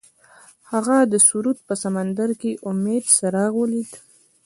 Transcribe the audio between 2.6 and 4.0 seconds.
امید څراغ ولید.